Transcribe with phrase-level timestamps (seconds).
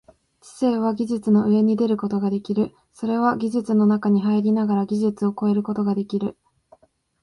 [0.39, 6.39] 知性は技術の上に出ることができる、それは技術の中に入りながら技術を超えることができる。